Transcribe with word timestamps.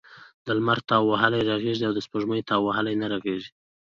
د 0.45 0.47
لمر 0.57 0.79
تاو 0.89 1.03
وهلی 1.11 1.41
رغیږي 1.51 1.83
او 1.87 1.93
دسپوږمۍ 1.97 2.41
تاو 2.49 2.61
وهلی 2.67 2.93
نه 3.01 3.07
رغیږی. 3.13 3.49